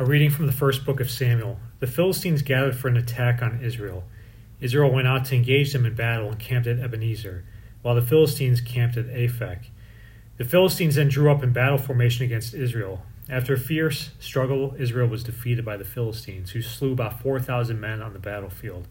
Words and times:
A 0.00 0.04
reading 0.04 0.30
from 0.30 0.46
the 0.46 0.52
first 0.52 0.86
book 0.86 1.00
of 1.00 1.10
Samuel. 1.10 1.58
The 1.80 1.88
Philistines 1.88 2.42
gathered 2.42 2.76
for 2.76 2.86
an 2.86 2.96
attack 2.96 3.42
on 3.42 3.60
Israel. 3.60 4.04
Israel 4.60 4.92
went 4.92 5.08
out 5.08 5.24
to 5.24 5.34
engage 5.34 5.72
them 5.72 5.84
in 5.84 5.96
battle 5.96 6.28
and 6.28 6.38
camped 6.38 6.68
at 6.68 6.78
Ebenezer, 6.78 7.44
while 7.82 7.96
the 7.96 8.00
Philistines 8.02 8.60
camped 8.60 8.96
at 8.96 9.08
Aphek. 9.08 9.70
The 10.36 10.44
Philistines 10.44 10.94
then 10.94 11.08
drew 11.08 11.32
up 11.32 11.42
in 11.42 11.52
battle 11.52 11.78
formation 11.78 12.24
against 12.24 12.54
Israel. 12.54 13.02
After 13.28 13.54
a 13.54 13.58
fierce 13.58 14.10
struggle, 14.20 14.76
Israel 14.78 15.08
was 15.08 15.24
defeated 15.24 15.64
by 15.64 15.76
the 15.76 15.84
Philistines, 15.84 16.52
who 16.52 16.62
slew 16.62 16.92
about 16.92 17.20
4,000 17.20 17.80
men 17.80 18.00
on 18.00 18.12
the 18.12 18.20
battlefield. 18.20 18.86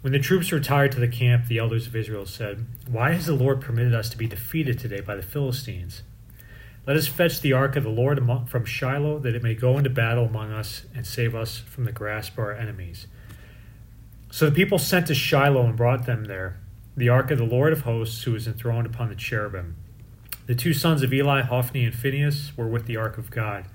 When 0.00 0.14
the 0.14 0.18
troops 0.18 0.50
retired 0.50 0.92
to 0.92 1.00
the 1.00 1.08
camp, 1.08 1.48
the 1.48 1.58
elders 1.58 1.86
of 1.86 1.94
Israel 1.94 2.24
said, 2.24 2.64
Why 2.90 3.12
has 3.12 3.26
the 3.26 3.34
Lord 3.34 3.60
permitted 3.60 3.94
us 3.94 4.08
to 4.08 4.16
be 4.16 4.26
defeated 4.26 4.78
today 4.78 5.02
by 5.02 5.16
the 5.16 5.22
Philistines? 5.22 6.02
Let 6.88 6.96
us 6.96 7.06
fetch 7.06 7.42
the 7.42 7.52
ark 7.52 7.76
of 7.76 7.84
the 7.84 7.90
Lord 7.90 8.18
from 8.48 8.64
Shiloh, 8.64 9.18
that 9.18 9.34
it 9.34 9.42
may 9.42 9.54
go 9.54 9.76
into 9.76 9.90
battle 9.90 10.24
among 10.24 10.52
us 10.52 10.86
and 10.94 11.06
save 11.06 11.34
us 11.34 11.58
from 11.58 11.84
the 11.84 11.92
grasp 11.92 12.32
of 12.32 12.38
our 12.38 12.54
enemies. 12.54 13.06
So 14.30 14.46
the 14.46 14.56
people 14.56 14.78
sent 14.78 15.06
to 15.08 15.14
Shiloh 15.14 15.66
and 15.66 15.76
brought 15.76 16.06
them 16.06 16.24
there 16.24 16.58
the 16.96 17.10
ark 17.10 17.30
of 17.30 17.36
the 17.36 17.44
Lord 17.44 17.74
of 17.74 17.82
hosts, 17.82 18.22
who 18.22 18.32
was 18.32 18.46
enthroned 18.46 18.86
upon 18.86 19.10
the 19.10 19.14
cherubim. 19.14 19.76
The 20.46 20.54
two 20.54 20.72
sons 20.72 21.02
of 21.02 21.12
Eli, 21.12 21.42
Hophni 21.42 21.84
and 21.84 21.94
Phinehas, 21.94 22.56
were 22.56 22.66
with 22.66 22.86
the 22.86 22.96
ark 22.96 23.18
of 23.18 23.30
God. 23.30 23.66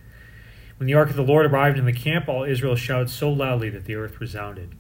When 0.78 0.88
the 0.88 0.96
ark 0.96 1.12
of 1.12 1.16
the 1.16 1.22
Lord 1.22 1.46
arrived 1.46 1.78
in 1.78 1.86
the 1.86 1.94
camp, 1.94 2.28
all 2.28 2.44
Israel 2.44 2.76
shouted 2.76 3.12
so 3.12 3.30
loudly 3.30 3.70
that 3.70 3.86
the 3.86 3.94
earth 3.94 4.20
resounded. 4.20 4.74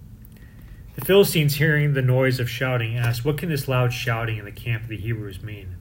The 0.95 1.05
Philistines, 1.05 1.57
hearing 1.57 1.93
the 1.93 2.01
noise 2.01 2.39
of 2.39 2.49
shouting, 2.49 2.97
asked, 2.97 3.23
What 3.23 3.37
can 3.37 3.49
this 3.49 3.67
loud 3.67 3.93
shouting 3.93 4.37
in 4.37 4.45
the 4.45 4.51
camp 4.51 4.81
of 4.81 4.89
the 4.89 4.97
Hebrews 4.97 5.43
mean? 5.43 5.75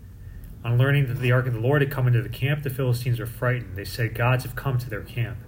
On 0.65 0.79
learning 0.79 1.07
that 1.09 1.19
the 1.19 1.33
ark 1.33 1.47
of 1.47 1.55
the 1.55 1.61
Lord 1.61 1.83
had 1.83 1.91
come 1.91 2.07
into 2.07 2.23
the 2.23 2.29
camp, 2.29 2.63
the 2.63 2.71
Philistines 2.71 3.19
were 3.19 3.27
frightened. 3.27 3.77
They 3.77 3.85
said, 3.85 4.15
Gods 4.15 4.45
have 4.45 4.55
come 4.55 4.79
to 4.79 4.89
their 4.89 5.03
camp. 5.03 5.39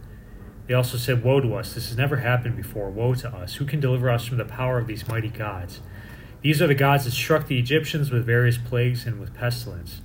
They 0.67 0.75
also 0.75 0.97
said, 0.97 1.23
Woe 1.23 1.41
to 1.41 1.55
us! 1.55 1.75
This 1.75 1.89
has 1.89 1.97
never 1.97 2.17
happened 2.17 2.57
before. 2.57 2.91
Woe 2.91 3.15
to 3.15 3.29
us! 3.29 3.57
Who 3.57 3.65
can 3.65 3.81
deliver 3.81 4.11
us 4.11 4.27
from 4.27 4.39
the 4.39 4.45
power 4.45 4.79
of 4.79 4.87
these 4.87 5.07
mighty 5.07 5.29
gods? 5.29 5.81
These 6.41 6.61
are 6.61 6.67
the 6.67 6.75
gods 6.75 7.05
that 7.05 7.13
struck 7.13 7.47
the 7.47 7.59
Egyptians 7.59 8.11
with 8.11 8.27
various 8.27 8.59
plagues 8.59 9.07
and 9.07 9.21
with 9.21 9.35
pestilence. 9.35 10.01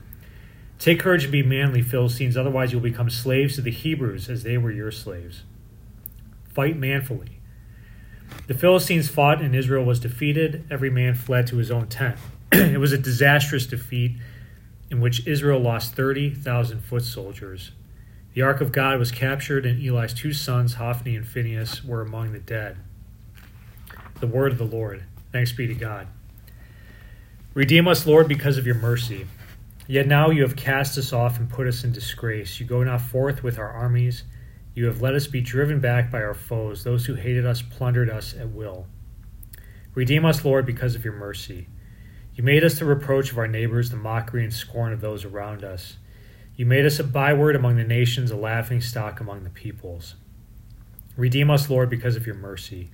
Take 0.77 0.99
courage 0.99 1.23
and 1.23 1.31
be 1.31 1.43
manly, 1.43 1.81
Philistines, 1.81 2.37
otherwise 2.37 2.71
you'll 2.71 2.81
become 2.81 3.09
slaves 3.09 3.55
to 3.55 3.61
the 3.61 3.71
Hebrews 3.71 4.29
as 4.29 4.43
they 4.43 4.57
were 4.57 4.71
your 4.71 4.91
slaves. 4.91 5.43
Fight 6.53 6.77
manfully. 6.77 7.39
The 8.47 8.53
Philistines 8.53 9.09
fought 9.09 9.41
and 9.41 9.55
Israel 9.55 9.83
was 9.83 9.99
defeated. 9.99 10.65
Every 10.69 10.89
man 10.89 11.15
fled 11.15 11.47
to 11.47 11.57
his 11.57 11.71
own 11.71 11.87
tent. 11.87 12.17
it 12.51 12.79
was 12.79 12.93
a 12.93 12.97
disastrous 12.97 13.65
defeat 13.65 14.17
in 14.91 14.99
which 14.99 15.27
Israel 15.27 15.59
lost 15.59 15.95
30,000 15.95 16.81
foot 16.81 17.03
soldiers. 17.03 17.71
The 18.33 18.41
Ark 18.41 18.61
of 18.61 18.71
God 18.71 18.99
was 18.99 19.11
captured, 19.11 19.65
and 19.65 19.81
Eli's 19.81 20.13
two 20.13 20.33
sons, 20.33 20.75
Hophni 20.75 21.15
and 21.15 21.27
Phinehas, 21.27 21.83
were 21.83 22.01
among 22.01 22.31
the 22.31 22.39
dead. 22.39 22.77
The 24.19 24.27
word 24.27 24.51
of 24.51 24.57
the 24.57 24.65
Lord. 24.65 25.03
Thanks 25.31 25.51
be 25.51 25.67
to 25.67 25.73
God. 25.73 26.07
Redeem 27.53 27.87
us, 27.87 28.05
Lord, 28.05 28.27
because 28.27 28.57
of 28.57 28.65
your 28.65 28.75
mercy. 28.75 29.25
Yet 29.87 30.07
now 30.07 30.29
you 30.29 30.43
have 30.43 30.55
cast 30.55 30.97
us 30.99 31.11
off 31.11 31.39
and 31.39 31.49
put 31.49 31.67
us 31.67 31.83
in 31.83 31.91
disgrace. 31.91 32.59
You 32.59 32.65
go 32.65 32.83
not 32.83 33.01
forth 33.01 33.41
with 33.41 33.57
our 33.57 33.69
armies. 33.69 34.23
You 34.75 34.85
have 34.85 35.01
let 35.01 35.15
us 35.15 35.25
be 35.25 35.41
driven 35.41 35.79
back 35.79 36.11
by 36.11 36.21
our 36.21 36.35
foes. 36.35 36.83
Those 36.83 37.05
who 37.05 37.15
hated 37.15 37.45
us 37.45 37.63
plundered 37.63 38.09
us 38.09 38.35
at 38.39 38.49
will. 38.49 38.85
Redeem 39.95 40.25
us, 40.25 40.45
Lord, 40.45 40.65
because 40.65 40.93
of 40.93 41.03
your 41.03 41.15
mercy. 41.15 41.67
You 42.39 42.45
made 42.45 42.63
us 42.63 42.79
the 42.79 42.85
reproach 42.85 43.33
of 43.33 43.37
our 43.37 43.49
neighbors, 43.49 43.89
the 43.89 43.97
mockery 43.97 44.45
and 44.45 44.53
scorn 44.53 44.93
of 44.93 45.01
those 45.01 45.25
around 45.25 45.61
us. 45.61 45.97
You 46.55 46.65
made 46.65 46.85
us 46.85 46.97
a 46.97 47.03
byword 47.03 47.53
among 47.53 47.75
the 47.75 47.83
nations, 47.83 48.31
a 48.31 48.37
laughing 48.37 48.79
stock 48.79 49.19
among 49.19 49.43
the 49.43 49.49
peoples. 49.49 50.15
Redeem 51.17 51.49
us, 51.49 51.69
Lord, 51.69 51.89
because 51.89 52.15
of 52.15 52.25
your 52.25 52.37
mercy. 52.37 52.91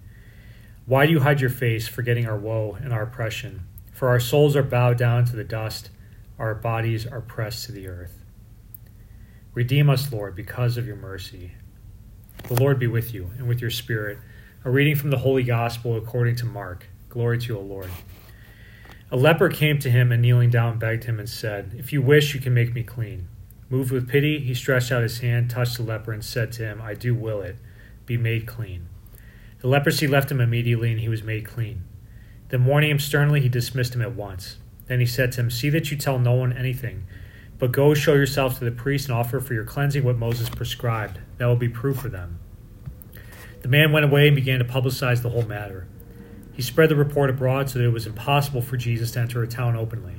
Why 0.88 1.06
do 1.06 1.12
you 1.12 1.20
hide 1.20 1.42
your 1.42 1.52
face, 1.52 1.88
forgetting 1.88 2.26
our 2.26 2.40
woe 2.40 2.76
and 2.82 2.92
our 2.92 3.04
oppression? 3.04 3.68
For 3.92 4.08
our 4.08 4.20
souls 4.20 4.56
are 4.56 4.64
bowed 4.64 4.98
down 4.98 5.26
to 5.26 5.36
the 5.36 5.44
dust, 5.44 5.92
our 6.40 6.56
bodies 6.56 7.06
are 7.06 7.22
pressed 7.22 7.66
to 7.66 7.72
the 7.72 7.88
earth. 7.88 8.26
Redeem 9.54 9.92
us, 9.92 10.12
Lord, 10.12 10.36
because 10.36 10.76
of 10.76 10.88
your 10.88 10.96
mercy. 10.96 11.52
The 12.48 12.60
Lord 12.60 12.80
be 12.80 12.88
with 12.88 13.14
you 13.14 13.30
and 13.38 13.48
with 13.48 13.62
your 13.62 13.70
spirit. 13.70 14.18
A 14.64 14.72
reading 14.72 14.96
from 14.96 15.12
the 15.12 15.20
Holy 15.20 15.44
Gospel 15.44 15.98
according 15.98 16.38
to 16.38 16.48
Mark. 16.48 16.88
Glory 17.10 17.38
to 17.38 17.54
you, 17.54 17.60
O 17.60 17.62
Lord. 17.62 17.92
A 19.12 19.18
leper 19.18 19.50
came 19.50 19.78
to 19.80 19.90
him 19.92 20.12
and 20.12 20.22
kneeling 20.22 20.50
down 20.50 20.80
begged 20.80 21.04
him 21.04 21.20
and 21.20 21.30
said, 21.30 21.76
If 21.78 21.94
you 21.94 22.02
wish, 22.02 22.34
you 22.34 22.42
can 22.42 22.56
make 22.56 22.74
me 22.74 22.82
clean. 22.82 23.28
Moved 23.70 23.92
with 23.92 24.10
pity, 24.10 24.40
he 24.40 24.54
stretched 24.54 24.92
out 24.92 25.04
his 25.04 25.20
hand, 25.20 25.50
touched 25.50 25.78
the 25.78 25.84
leper, 25.84 26.12
and 26.12 26.26
said 26.26 26.52
to 26.54 26.64
him, 26.64 26.82
I 26.82 26.96
do 26.96 27.14
will 27.14 27.42
it. 27.42 27.58
Be 28.06 28.18
made 28.18 28.48
clean. 28.48 28.88
The 29.62 29.68
leprosy 29.68 30.08
left 30.08 30.32
him 30.32 30.42
immediately, 30.42 30.92
and 30.92 31.00
he 31.00 31.10
was 31.10 31.24
made 31.24 31.46
clean. 31.46 31.84
Then, 32.50 32.66
warning 32.66 32.92
him 32.92 33.00
sternly, 33.00 33.42
he 33.42 33.50
dismissed 33.50 33.96
him 33.96 34.02
at 34.02 34.16
once. 34.16 34.58
Then 34.88 35.00
he 35.00 35.06
said 35.06 35.32
to 35.34 35.42
him, 35.42 35.52
See 35.52 35.70
that 35.70 35.92
you 35.92 35.98
tell 35.98 36.20
no 36.20 36.34
one 36.34 36.54
anything, 36.54 37.06
but 37.58 37.72
go 37.72 37.94
show 37.94 38.14
yourself 38.14 38.60
to 38.60 38.66
the 38.66 38.72
priest 38.72 39.08
and 39.08 39.18
offer 39.18 39.40
for 39.40 39.54
your 39.54 39.64
cleansing 39.64 40.04
what 40.04 40.18
Moses 40.18 40.50
prescribed. 40.50 41.20
That 41.38 41.46
will 41.46 41.56
be 41.56 41.70
proof 41.70 41.98
for 41.98 42.10
them. 42.10 42.40
The 43.62 43.68
man 43.68 43.92
went 43.92 44.06
away 44.06 44.28
and 44.28 44.36
began 44.36 44.60
to 44.60 44.66
publicize 44.66 45.22
the 45.22 45.30
whole 45.30 45.44
matter. 45.44 45.88
He 46.56 46.62
spread 46.62 46.90
the 46.90 46.96
report 46.96 47.30
abroad 47.30 47.70
so 47.70 47.80
that 47.80 47.86
it 47.86 47.90
was 47.90 48.08
impossible 48.08 48.62
for 48.62 48.78
Jesus 48.78 49.12
to 49.12 49.20
enter 49.20 49.44
a 49.44 49.48
town 49.48 49.76
openly. 49.76 50.16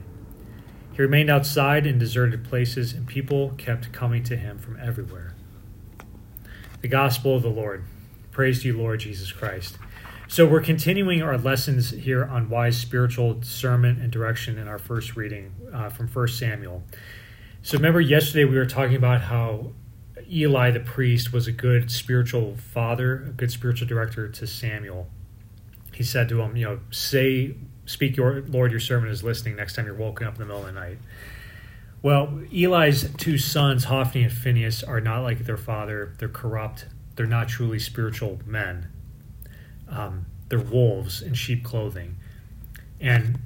He 0.93 1.01
remained 1.01 1.31
outside 1.31 1.87
in 1.87 1.99
deserted 1.99 2.45
places, 2.45 2.93
and 2.93 3.07
people 3.07 3.55
kept 3.57 3.93
coming 3.93 4.23
to 4.25 4.37
him 4.37 4.59
from 4.59 4.79
everywhere. 4.79 5.35
The 6.83 6.89
Gospel 6.89 7.37
of 7.37 7.43
the 7.43 7.49
Lord. 7.49 7.85
Praise 8.33 8.63
to 8.63 8.69
you, 8.69 8.77
Lord 8.77 9.01
Jesus 9.01 9.33
Christ. 9.33 9.79
So, 10.29 10.45
we're 10.45 10.61
continuing 10.61 11.23
our 11.23 11.39
lessons 11.39 11.91
here 11.91 12.25
on 12.25 12.51
wise 12.51 12.77
spiritual 12.77 13.35
discernment 13.35 14.01
and 14.01 14.11
direction 14.11 14.59
in 14.59 14.69
our 14.69 14.79
first 14.79 15.17
reading 15.17 15.55
uh, 15.73 15.89
from 15.89 16.09
1 16.09 16.29
Samuel. 16.29 16.83
So, 17.63 17.79
remember, 17.79 18.01
yesterday 18.01 18.45
we 18.45 18.57
were 18.57 18.67
talking 18.67 18.97
about 18.97 19.23
how 19.23 19.73
Eli 20.31 20.71
the 20.73 20.81
priest 20.81 21.33
was 21.33 21.47
a 21.47 21.53
good 21.53 21.91
spiritual 21.91 22.57
father, 22.57 23.25
a 23.29 23.31
good 23.31 23.51
spiritual 23.51 23.87
director 23.87 24.29
to 24.29 24.47
Samuel 24.47 25.09
he 25.97 26.05
said 26.05 26.29
to 26.29 26.41
him, 26.41 26.57
you 26.57 26.65
know, 26.67 26.81
say, 26.91 27.55
speak 27.87 28.17
your 28.17 28.43
Lord, 28.43 28.71
your 28.71 28.81
servant 28.81 29.11
is 29.11 29.25
listening 29.25 29.57
next 29.57 29.75
time 29.75 29.87
you're 29.87 29.95
woken 29.95 30.27
up 30.27 30.35
in 30.35 30.41
the 30.41 30.47
middle 30.47 30.61
of 30.61 30.67
the 30.67 30.79
night. 30.79 30.99
Well, 32.03 32.41
Eli's 32.53 33.11
two 33.15 33.39
sons, 33.39 33.85
Hophni 33.85 34.25
and 34.25 34.33
Phinehas, 34.33 34.83
are 34.83 35.01
not 35.01 35.23
like 35.23 35.47
their 35.47 35.57
father. 35.57 36.15
They're 36.19 36.29
corrupt. 36.29 36.87
They're 37.17 37.27
not 37.27 37.49
truly 37.49 37.79
spiritual 37.79 38.41
men. 38.45 38.89
Um, 39.89 40.27
they're 40.49 40.61
wolves 40.61 41.23
in 41.23 41.33
sheep 41.35 41.65
clothing. 41.65 42.17
And 43.01 43.39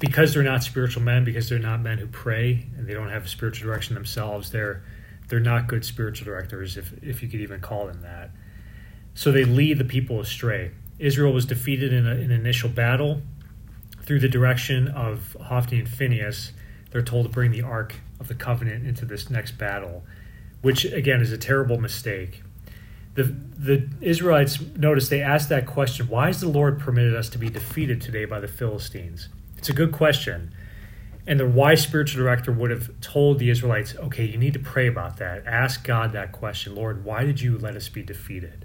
because 0.00 0.34
they're 0.34 0.42
not 0.42 0.64
spiritual 0.64 1.02
men, 1.02 1.24
because 1.24 1.48
they're 1.48 1.60
not 1.60 1.80
men 1.80 1.98
who 1.98 2.08
pray 2.08 2.66
and 2.76 2.88
they 2.88 2.92
don't 2.92 3.10
have 3.10 3.28
spiritual 3.28 3.68
direction 3.68 3.94
themselves, 3.94 4.50
they're 4.50 4.82
they're 5.28 5.40
not 5.40 5.68
good 5.68 5.84
spiritual 5.84 6.24
directors, 6.24 6.76
if 6.76 6.92
if 7.02 7.22
you 7.22 7.28
could 7.28 7.40
even 7.40 7.60
call 7.60 7.86
them 7.86 8.02
that. 8.02 8.32
So 9.14 9.30
they 9.30 9.44
lead 9.44 9.78
the 9.78 9.84
people 9.84 10.20
astray. 10.20 10.72
Israel 10.98 11.32
was 11.32 11.46
defeated 11.46 11.92
in, 11.92 12.06
a, 12.06 12.12
an 12.12 12.30
initial 12.30 12.68
battle 12.68 13.22
through 14.02 14.20
the 14.20 14.28
direction 14.28 14.88
of 14.88 15.36
Hophni 15.40 15.78
and 15.78 15.88
Phinehas. 15.88 16.52
They're 16.90 17.02
told 17.02 17.26
to 17.26 17.30
bring 17.30 17.50
the 17.50 17.62
Ark 17.62 17.96
of 18.20 18.28
the 18.28 18.34
Covenant 18.34 18.86
into 18.86 19.04
this 19.04 19.30
next 19.30 19.52
battle, 19.52 20.04
which 20.60 20.84
again 20.84 21.20
is 21.20 21.32
a 21.32 21.38
terrible 21.38 21.78
mistake. 21.78 22.42
The, 23.14 23.24
the 23.24 23.88
Israelites 24.00 24.58
notice 24.76 25.08
they 25.08 25.20
asked 25.20 25.50
that 25.50 25.66
question 25.66 26.08
why 26.08 26.28
has 26.28 26.40
the 26.40 26.48
Lord 26.48 26.78
permitted 26.78 27.14
us 27.14 27.28
to 27.30 27.38
be 27.38 27.50
defeated 27.50 28.00
today 28.00 28.24
by 28.24 28.40
the 28.40 28.48
Philistines? 28.48 29.28
It's 29.58 29.68
a 29.68 29.74
good 29.74 29.92
question. 29.92 30.54
And 31.26 31.38
the 31.38 31.46
wise 31.46 31.82
spiritual 31.82 32.24
director 32.24 32.50
would 32.50 32.70
have 32.70 32.90
told 33.00 33.38
the 33.38 33.48
Israelites, 33.48 33.94
okay, 33.96 34.24
you 34.24 34.36
need 34.38 34.54
to 34.54 34.58
pray 34.58 34.88
about 34.88 35.18
that. 35.18 35.46
Ask 35.46 35.84
God 35.84 36.12
that 36.12 36.32
question 36.32 36.74
Lord, 36.74 37.04
why 37.04 37.24
did 37.24 37.40
you 37.40 37.58
let 37.58 37.76
us 37.76 37.88
be 37.88 38.02
defeated? 38.02 38.64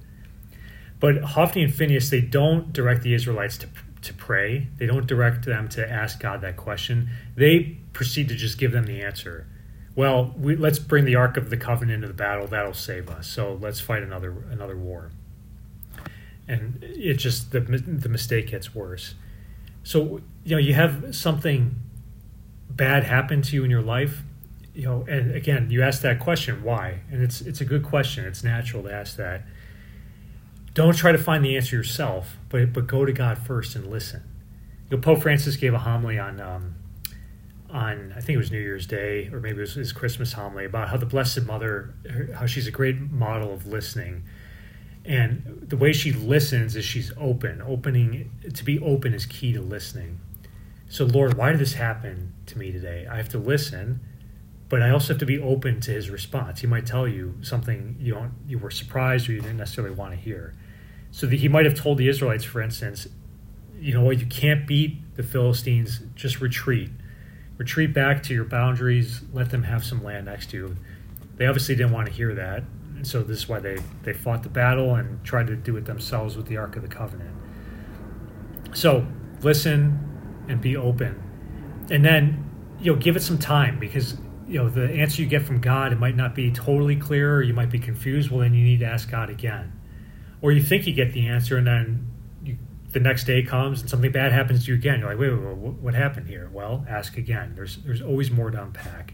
But 1.00 1.24
Hophni 1.24 1.64
and 1.64 1.74
Phinehas, 1.74 2.10
they 2.10 2.22
don't 2.22 2.74
direct 2.74 3.04
the 3.04 3.14
Israelites 3.14 3.58
to, 3.60 3.68
to 4.02 4.14
pray. 4.14 4.68
They 4.78 4.86
don't 4.86 5.06
direct 5.06 5.46
them 5.46 5.70
to 5.70 5.90
ask 5.90 6.20
God 6.20 6.42
that 6.42 6.58
question. 6.58 7.10
They 7.36 7.78
proceed 7.94 8.30
to 8.30 8.36
just 8.36 8.58
give 8.58 8.72
them 8.72 8.86
the 8.86 9.02
answer. 9.02 9.46
Well, 9.96 10.36
we, 10.38 10.56
let's 10.56 10.80
bring 10.80 11.06
the 11.06 11.16
Ark 11.16 11.38
of 11.38 11.50
the 11.50 11.58
Covenant 11.58 11.96
into 11.96 12.08
the 12.08 12.14
battle. 12.14 12.48
That'll 12.48 12.74
save 12.74 13.10
us. 13.10 13.28
So 13.28 13.58
let's 13.60 13.80
fight 13.80 14.04
another 14.04 14.32
another 14.52 14.78
war. 14.78 15.12
And 16.48 16.78
it 16.84 17.16
just 17.16 17.52
the 17.52 17.62
the 17.62 18.08
mistake 18.08 18.52
gets 18.52 18.76
worse. 18.76 19.16
So 19.84 20.22
you 20.44 20.56
know 20.56 20.60
you 20.60 20.76
have 20.76 21.16
something 21.16 21.76
bad 22.70 23.06
happen 23.06 23.42
to 23.42 23.56
you 23.56 23.64
in 23.64 23.72
your 23.72 23.82
life, 23.82 24.22
you 24.76 24.84
know, 24.84 25.04
and 25.10 25.32
again 25.32 25.72
you 25.72 25.82
ask 25.82 26.02
that 26.04 26.20
question 26.20 26.64
why, 26.64 27.00
and 27.12 27.24
it's 27.24 27.42
it's 27.42 27.62
a 27.62 27.66
good 27.66 27.84
question. 27.84 28.24
It's 28.26 28.44
natural 28.44 28.84
to 28.84 28.94
ask 28.94 29.16
that 29.18 29.46
don't 30.78 30.96
try 30.96 31.12
to 31.12 31.18
find 31.18 31.44
the 31.44 31.58
answer 31.58 31.76
yourself, 31.76 32.38
but 32.50 32.72
but 32.72 32.86
go 32.86 33.04
to 33.04 33.12
God 33.12 33.40
first 33.40 33.76
and 33.76 33.90
listen. 33.90 34.22
You 34.90 34.98
know, 34.98 35.02
Pope 35.02 35.24
Francis 35.24 35.56
gave 35.56 35.74
a 35.74 35.80
homily 35.80 36.20
on 36.20 36.40
um, 36.40 36.76
on 37.72 38.14
I 38.16 38.22
think 38.22 38.36
it 38.36 38.38
was 38.38 38.52
New 38.52 38.60
Year's 38.60 38.86
Day 38.86 39.28
or 39.34 39.40
maybe 39.40 39.58
it 39.58 39.62
was 39.62 39.74
his 39.74 39.92
Christmas 39.92 40.34
homily 40.34 40.66
about 40.66 40.90
how 40.90 40.98
the 40.98 41.08
Blessed 41.08 41.48
Mother, 41.48 41.96
how 42.36 42.46
she's 42.46 42.68
a 42.68 42.72
great 42.72 43.00
model 43.00 43.52
of 43.52 43.66
listening, 43.66 44.24
and 45.04 45.66
the 45.68 45.78
way 45.78 45.94
she 45.94 46.12
listens 46.12 46.76
is 46.76 46.86
she's 46.86 47.12
open. 47.18 47.60
Opening 47.64 48.32
to 48.54 48.64
be 48.64 48.78
open 48.78 49.16
is 49.16 49.26
key 49.26 49.54
to 49.54 49.62
listening. 49.62 50.20
So 50.90 51.06
Lord, 51.06 51.34
why 51.34 51.54
did 51.54 51.60
this 51.60 51.74
happen 51.74 52.34
to 52.46 52.58
me 52.60 52.72
today? 52.72 53.08
I 53.10 53.18
have 53.18 53.30
to 53.30 53.40
listen, 53.40 54.00
but 54.70 54.84
I 54.84 54.92
also 54.92 55.14
have 55.14 55.20
to 55.22 55.26
be 55.26 55.40
open 55.40 55.82
to 55.82 55.92
His 55.92 56.12
response. 56.12 56.62
He 56.62 56.68
might 56.68 56.86
tell 56.86 57.08
you 57.08 57.34
something 57.42 57.96
you 58.00 58.14
don't 58.14 58.34
you 58.48 58.60
were 58.60 58.70
surprised 58.70 59.28
or 59.28 59.32
you 59.32 59.42
didn't 59.42 59.58
necessarily 59.58 59.96
want 59.96 60.12
to 60.12 60.18
hear. 60.18 60.54
So 61.18 61.26
that 61.26 61.38
He 61.38 61.48
might 61.48 61.66
have 61.66 61.74
told 61.74 61.98
the 61.98 62.08
Israelites, 62.08 62.44
for 62.44 62.62
instance, 62.62 63.08
you 63.80 63.92
know 63.92 64.12
you 64.12 64.28
can't 64.28 64.68
beat 64.68 65.16
the 65.16 65.24
Philistines. 65.24 66.02
Just 66.16 66.42
retreat 66.42 66.92
retreat 67.58 67.92
back 67.92 68.22
to 68.22 68.36
your 68.36 68.44
boundaries, 68.44 69.22
let 69.34 69.50
them 69.50 69.64
have 69.64 69.84
some 69.84 70.04
land 70.04 70.28
next 70.28 70.52
to 70.52 70.58
you. 70.58 70.76
They 71.38 71.48
obviously 71.48 71.76
didn't 71.76 71.92
want 71.92 72.06
to 72.06 72.14
hear 72.14 72.36
that, 72.36 72.64
and 72.96 73.08
so 73.08 73.24
this 73.24 73.40
is 73.40 73.50
why 73.50 73.60
they, 73.60 73.80
they 74.04 74.14
fought 74.14 74.44
the 74.44 74.50
battle 74.50 74.94
and 74.94 75.24
tried 75.24 75.48
to 75.48 75.56
do 75.56 75.76
it 75.76 75.86
themselves 75.86 76.38
with 76.38 76.46
the 76.46 76.58
Ark 76.58 76.76
of 76.76 76.84
the 76.84 76.88
Covenant. 76.88 77.34
So 78.76 79.08
listen 79.42 80.46
and 80.48 80.62
be 80.62 80.78
open, 80.78 81.20
and 81.90 82.06
then 82.06 82.48
you 82.80 82.94
know 82.94 83.00
give 83.00 83.16
it 83.16 83.22
some 83.22 83.40
time 83.40 83.80
because 83.80 84.18
you 84.48 84.60
know 84.60 84.70
the 84.70 84.88
answer 84.92 85.24
you 85.24 85.28
get 85.28 85.42
from 85.42 85.62
God 85.62 85.92
it 85.92 86.00
might 86.00 86.16
not 86.16 86.36
be 86.36 86.52
totally 86.52 86.96
clear, 86.96 87.38
or 87.38 87.42
you 87.42 87.56
might 87.56 87.72
be 87.72 87.80
confused. 87.80 88.30
Well, 88.30 88.42
then 88.42 88.54
you 88.54 88.64
need 88.64 88.82
to 88.82 88.86
ask 88.86 89.10
God 89.10 89.32
again, 89.32 89.74
or 90.42 90.52
you 90.52 90.62
think 90.62 90.88
you 90.88 90.94
get 90.94 91.14
the 91.14 91.28
answer 91.28 91.58
and 91.58 91.68
then 91.68 92.08
the 92.92 93.00
next 93.00 93.26
day 93.26 93.44
comes 93.44 93.82
and 93.82 93.90
something 93.90 94.12
bad 94.12 94.32
happens 94.32 94.66
to 94.66 94.72
you 94.72 94.78
again. 94.78 95.00
You're 95.00 95.10
like, 95.10 95.20
wait, 95.20 95.32
wait, 95.32 95.58
wait, 95.58 95.74
what 95.74 95.94
happened 95.94 96.28
here? 96.28 96.50
Well, 96.52 96.86
ask 96.88 97.18
again. 97.18 97.54
There's 97.56 97.78
there's 97.78 98.02
always 98.02 98.32
more 98.32 98.50
to 98.50 98.62
unpack. 98.62 99.14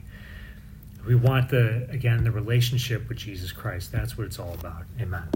We 1.05 1.15
want 1.15 1.49
the 1.49 1.87
again 1.89 2.23
the 2.23 2.31
relationship 2.31 3.09
with 3.09 3.17
Jesus 3.17 3.51
Christ. 3.51 3.91
That's 3.91 4.17
what 4.17 4.27
it's 4.27 4.39
all 4.39 4.53
about. 4.53 4.85
Amen. 5.01 5.29